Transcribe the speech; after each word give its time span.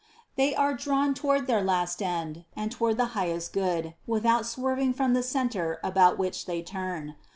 They 0.35 0.55
are 0.55 0.73
drawn 0.73 1.13
toward 1.13 1.45
their 1.45 1.61
last 1.61 2.01
end 2.01 2.45
and 2.55 2.71
toward 2.71 2.97
the 2.97 3.05
highest 3.13 3.53
good, 3.53 3.93
without 4.07 4.47
swerving 4.47 4.93
from 4.93 5.13
the 5.13 5.21
center 5.21 5.79
about 5.83 6.17
which 6.17 6.47
they 6.47 6.63
turn. 6.63 7.15